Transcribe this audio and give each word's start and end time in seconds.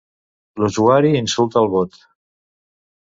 L'usuari 0.61 1.11
insulta 1.19 1.63
el 1.65 1.71
bot. 1.75 2.01